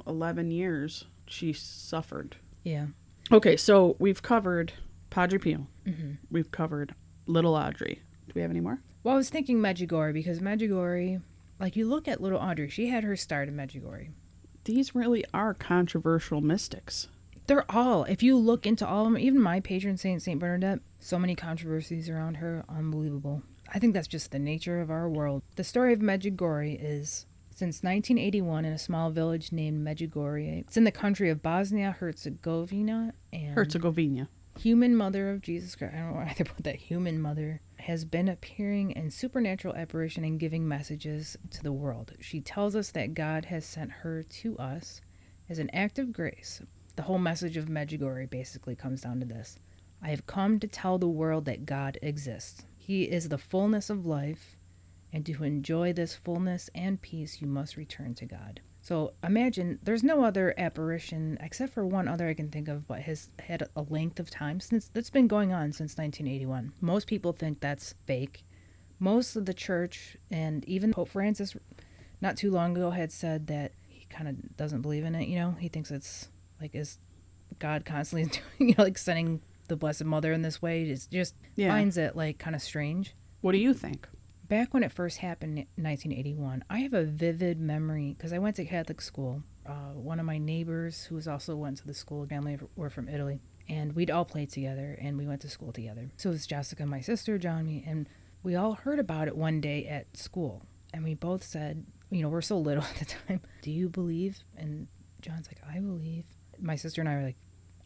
[0.05, 2.35] 11 years, she suffered.
[2.63, 2.87] yeah
[3.29, 4.71] Okay, so we've covered
[5.09, 5.67] Padre Pio.
[5.85, 6.11] mm-hmm.
[6.31, 8.01] We've covered Little Audrey.
[8.27, 8.79] Do we have any more?
[9.03, 11.21] Well, I was thinking Medjugorje because Medjugorje,
[11.59, 14.09] like you look at little Audrey, she had her start in Medjugorje.
[14.65, 17.07] These really are controversial mystics.
[17.47, 20.79] They're all, if you look into all of them, even my patron saint, Saint Bernadette,
[20.99, 23.41] so many controversies around her, unbelievable.
[23.73, 25.41] I think that's just the nature of our world.
[25.55, 30.59] The story of Medjugorje is since 1981 in a small village named Medjugorje.
[30.59, 34.27] It's in the country of Bosnia Herzegovina and Herzegovina.
[34.59, 35.93] human mother of Jesus Christ.
[35.95, 40.23] I don't know why they put that human mother has been appearing in supernatural apparition
[40.23, 42.13] and giving messages to the world.
[42.19, 45.01] She tells us that God has sent her to us
[45.49, 46.61] as an act of grace.
[46.95, 49.59] The whole message of Medjugorje basically comes down to this.
[50.01, 52.65] I have come to tell the world that God exists.
[52.75, 54.57] He is the fullness of life,
[55.11, 58.61] and to enjoy this fullness and peace, you must return to God.
[58.87, 63.01] So imagine there's no other apparition except for one other I can think of, but
[63.01, 66.71] has had a length of time since that's been going on since 1981.
[66.79, 68.45] Most people think that's fake.
[68.97, 71.53] Most of the church and even Pope Francis,
[72.21, 75.27] not too long ago, had said that he kind of doesn't believe in it.
[75.27, 76.29] You know, he thinks it's
[76.61, 76.97] like is
[77.59, 80.85] God constantly doing, you know, like sending the Blessed Mother in this way.
[80.85, 81.71] Just just Yeah.
[81.73, 83.13] finds it like kind of strange.
[83.41, 84.07] What do you think?
[84.49, 88.55] Back when it first happened in 1981, I have a vivid memory because I went
[88.55, 89.43] to Catholic school.
[89.65, 93.09] Uh, one of my neighbors, who was also went to the school, family were from
[93.09, 96.11] Italy, and we'd all played together and we went to school together.
[96.15, 98.07] So it was Jessica, my sister, John, me, and
[98.41, 102.29] we all heard about it one day at school, and we both said, you know,
[102.29, 103.41] we're so little at the time.
[103.61, 104.39] Do you believe?
[104.55, 104.87] And
[105.19, 106.23] John's like, I believe.
[106.57, 107.37] My sister and I were like,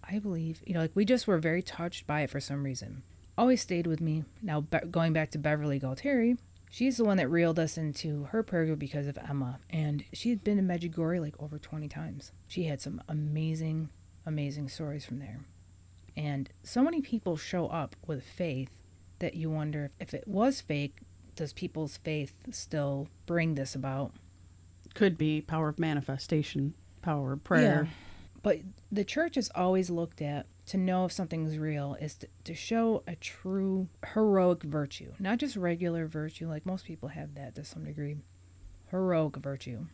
[0.04, 0.62] I believe.
[0.68, 3.02] You know, like we just were very touched by it for some reason.
[3.36, 4.26] Always stayed with me.
[4.44, 6.38] Now, be- going back to Beverly Galtieri,
[6.72, 9.60] she's the one that reeled us into her purgatory because of Emma.
[9.70, 12.32] And she had been to Medjugorje like over 20 times.
[12.48, 13.90] She had some amazing,
[14.26, 15.42] amazing stories from there.
[16.18, 18.72] And so many people show up with faith
[19.20, 20.98] that you wonder if it was fake,
[21.36, 24.14] does people's faith still bring this about?
[24.94, 27.84] Could be power of manifestation, power of prayer.
[27.84, 27.92] Yeah.
[28.44, 28.60] But
[28.92, 33.04] the church is always looked at to know if something's real is to, to show
[33.08, 37.84] a true heroic virtue, not just regular virtue, like most people have that to some
[37.84, 38.18] degree.
[38.90, 39.86] Heroic virtue.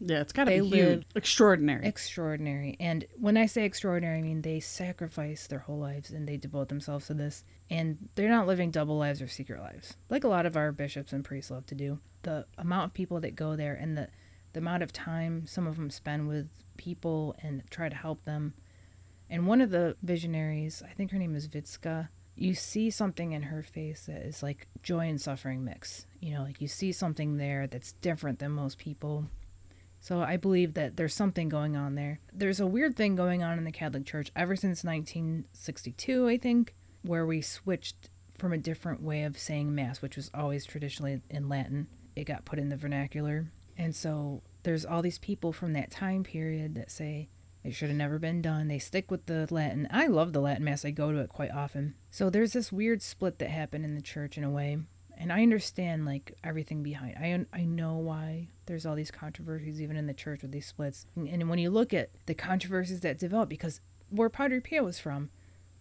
[0.00, 1.04] Yeah, it's got to be huge.
[1.14, 1.86] Extraordinary.
[1.86, 2.76] Extraordinary.
[2.80, 6.68] And when I say extraordinary, I mean they sacrifice their whole lives and they devote
[6.70, 7.44] themselves to this.
[7.68, 11.12] And they're not living double lives or secret lives, like a lot of our bishops
[11.12, 11.98] and priests love to do.
[12.22, 14.08] The amount of people that go there and the,
[14.54, 18.54] the amount of time some of them spend with people and try to help them.
[19.30, 23.42] And one of the visionaries, I think her name is Vicka, you see something in
[23.42, 26.06] her face that is like joy and suffering mix.
[26.18, 29.26] You know, like you see something there that's different than most people.
[30.00, 32.20] So I believe that there's something going on there.
[32.32, 36.74] There's a weird thing going on in the Catholic Church ever since 1962, I think,
[37.02, 41.48] where we switched from a different way of saying Mass, which was always traditionally in
[41.50, 41.86] Latin.
[42.16, 43.52] It got put in the vernacular.
[43.76, 47.28] And so there's all these people from that time period that say
[47.62, 48.68] it should have never been done.
[48.68, 49.88] They stick with the Latin.
[49.90, 51.94] I love the Latin Mass, I go to it quite often.
[52.10, 54.78] So there's this weird split that happened in the church in a way
[55.20, 57.16] and I understand like everything behind.
[57.16, 61.06] I I know why there's all these controversies even in the church with these splits.
[61.14, 64.98] And, and when you look at the controversies that developed, because where Padre Pio was
[64.98, 65.28] from,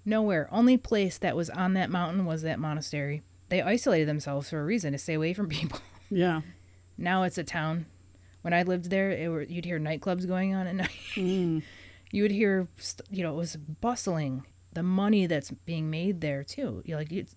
[0.03, 0.49] nowhere.
[0.51, 3.23] Only place that was on that mountain was that monastery.
[3.47, 5.79] They isolated themselves for a reason to stay away from people.
[6.09, 6.41] yeah.
[6.97, 7.85] now it's a town.
[8.41, 10.89] When I lived there, it were, you'd hear nightclubs going on at night.
[11.15, 11.61] Mm.
[12.11, 12.67] you would hear,
[13.09, 14.45] you know, it was bustling.
[14.73, 16.81] The money that's being made there too.
[16.85, 17.35] You like it's,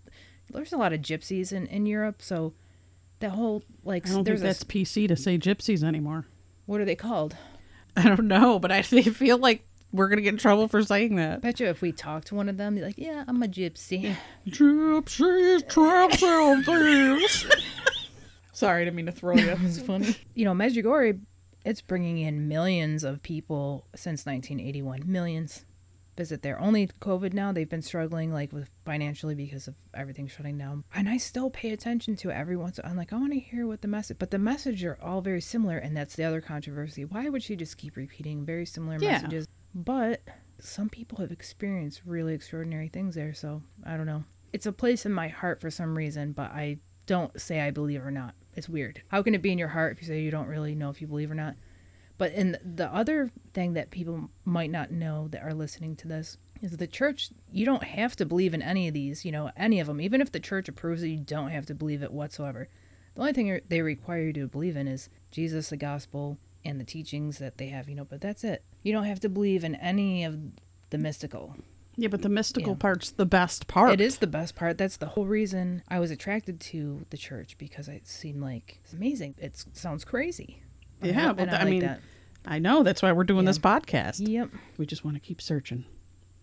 [0.52, 2.52] there's a lot of gypsies in, in Europe, so
[3.20, 6.26] that whole like I don't think there's a, that's PC to say gypsies anymore.
[6.66, 7.34] what are they called?
[7.96, 11.16] I don't know, but I th- feel like we're gonna get in trouble for saying
[11.16, 11.40] that.
[11.40, 14.14] bet you if we talk to one of them, they're like, yeah, I'm a gypsy.
[14.46, 17.46] Gypsies, traps, and thieves.
[18.62, 19.56] Sorry, I didn't mean to throw you.
[19.62, 20.16] it's funny.
[20.34, 21.20] You know, Medjugorje,
[21.64, 25.02] it's bringing in millions of people since 1981.
[25.04, 25.64] Millions
[26.16, 26.60] visit there.
[26.60, 30.84] Only COVID now, they've been struggling like with financially because of everything shutting down.
[30.94, 32.78] And I still pay attention to it every once.
[32.84, 35.40] I'm like, I want to hear what the message, but the message are all very
[35.40, 37.04] similar, and that's the other controversy.
[37.04, 39.12] Why would she just keep repeating very similar Yeah.
[39.12, 39.46] messages?
[39.74, 40.20] But
[40.60, 44.22] some people have experienced really extraordinary things there, so I don't know.
[44.52, 48.04] It's a place in my heart for some reason, but I don't say I believe
[48.04, 48.34] or not.
[48.54, 49.02] It's weird.
[49.08, 51.00] How can it be in your heart if you say you don't really know if
[51.00, 51.56] you believe or not?
[52.18, 56.36] But in the other thing that people might not know that are listening to this
[56.60, 59.80] is the church, you don't have to believe in any of these, you know, any
[59.80, 60.00] of them.
[60.00, 62.68] Even if the church approves it, you don't have to believe it whatsoever.
[63.14, 66.84] The only thing they require you to believe in is Jesus, the gospel, and the
[66.84, 68.62] teachings that they have, you know, but that's it.
[68.82, 70.38] You don't have to believe in any of
[70.90, 71.56] the mystical.
[71.96, 72.78] Yeah, but the mystical Yeah.
[72.78, 73.92] part's the best part.
[73.92, 74.78] It is the best part.
[74.78, 78.92] That's the whole reason I was attracted to the church because it seemed like it's
[78.94, 79.34] amazing.
[79.38, 80.62] It sounds crazy.
[81.02, 82.00] Yeah, And but I I like mean, that.
[82.46, 82.82] I know.
[82.82, 83.50] That's why we're doing Yeah.
[83.50, 84.26] this podcast.
[84.26, 84.50] Yep.
[84.78, 85.84] We just want to keep searching.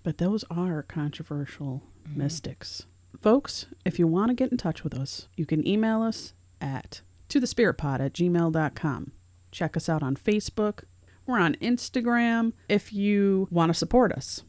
[0.03, 2.19] But those are controversial mm-hmm.
[2.19, 2.85] mystics.
[3.19, 7.01] Folks, if you want to get in touch with us, you can email us at
[7.29, 9.11] to the spiritpod at gmail.com.
[9.51, 10.83] Check us out on Facebook.
[11.25, 12.53] We're on Instagram.
[12.69, 14.43] If you want to support us,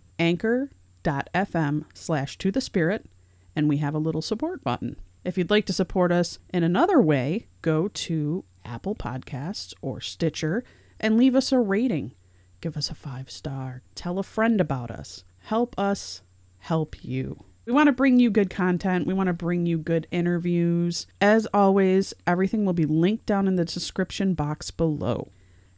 [1.06, 3.06] anchor.fm slash to the spirit,
[3.54, 4.96] and we have a little support button.
[5.24, 10.64] If you'd like to support us in another way, go to Apple Podcasts or Stitcher
[10.98, 12.12] and leave us a rating.
[12.60, 13.82] Give us a five star.
[13.94, 15.24] Tell a friend about us.
[15.38, 16.22] Help us
[16.58, 17.44] help you.
[17.66, 19.06] We want to bring you good content.
[19.06, 21.06] We want to bring you good interviews.
[21.20, 25.30] As always, everything will be linked down in the description box below.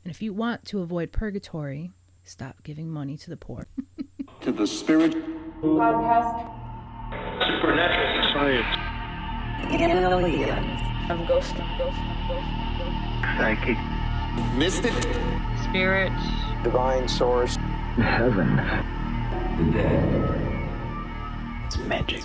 [0.05, 1.91] And if you want to avoid purgatory,
[2.25, 3.67] stop giving money to the poor.
[4.43, 5.13] to the spirit
[5.63, 6.51] podcast.
[7.47, 8.77] supernatural science
[9.71, 10.83] Aliens.
[11.09, 12.47] I'm ghost, I'm ghost, I'm ghost,
[12.79, 13.39] ghost.
[13.39, 13.79] psychic
[14.57, 14.93] mystic
[15.63, 16.25] Spirits.
[16.65, 17.57] divine source
[17.97, 18.57] heaven
[19.73, 19.89] the
[21.65, 22.25] it's magic